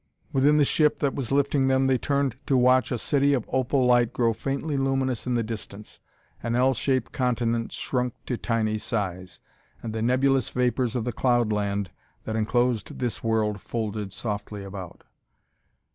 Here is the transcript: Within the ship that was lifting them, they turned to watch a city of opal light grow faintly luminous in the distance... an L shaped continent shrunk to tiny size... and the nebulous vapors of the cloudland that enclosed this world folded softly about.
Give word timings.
Within 0.33 0.57
the 0.57 0.65
ship 0.65 0.97
that 0.97 1.13
was 1.13 1.31
lifting 1.31 1.67
them, 1.67 1.85
they 1.85 1.99
turned 1.99 2.35
to 2.47 2.57
watch 2.57 2.91
a 2.91 2.97
city 2.97 3.35
of 3.35 3.47
opal 3.49 3.85
light 3.85 4.11
grow 4.13 4.33
faintly 4.33 4.75
luminous 4.75 5.27
in 5.27 5.35
the 5.35 5.43
distance... 5.43 5.99
an 6.41 6.55
L 6.55 6.73
shaped 6.73 7.11
continent 7.11 7.71
shrunk 7.71 8.15
to 8.25 8.35
tiny 8.35 8.79
size... 8.79 9.39
and 9.83 9.93
the 9.93 10.01
nebulous 10.01 10.49
vapors 10.49 10.95
of 10.95 11.03
the 11.05 11.13
cloudland 11.13 11.91
that 12.23 12.35
enclosed 12.35 12.97
this 12.97 13.23
world 13.23 13.61
folded 13.61 14.11
softly 14.11 14.63
about. 14.63 15.03